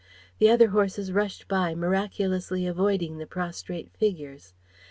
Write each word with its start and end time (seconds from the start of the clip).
The 0.39 0.49
other 0.49 0.69
horses 0.69 1.11
rushed 1.11 1.47
by, 1.47 1.75
miraculously 1.75 2.65
avoiding 2.65 3.19
the 3.19 3.27
prostrate 3.27 3.91
figures. 3.93 4.55